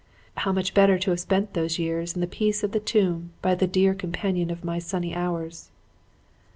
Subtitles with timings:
[0.37, 3.53] How much better to have spent those years in the peace of the tomb by
[3.53, 5.69] the dear companion of my sunny hours!